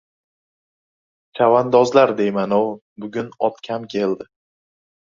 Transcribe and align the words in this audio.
—Chavandozlar 1.39 2.15
deyman-ov, 2.23 2.73
bugun 3.05 3.33
ot 3.51 3.65
kam 3.71 3.89
keldi! 3.97 4.33